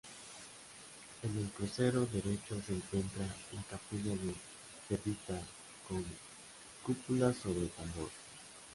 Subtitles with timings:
[1.21, 4.33] En el crucero derecho se encuentra la Capilla de
[4.89, 5.43] Servitas,
[5.87, 6.03] con
[6.83, 8.09] cúpula sobre tambor.